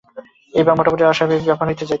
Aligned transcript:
এটাকে 0.53 0.77
মোটামুটি 0.79 1.03
অস্বাভাবিক 1.03 1.43
ব্যাপার 1.43 1.65
বলা 1.65 1.71
যেতে 1.71 1.79
পারে। 1.79 1.89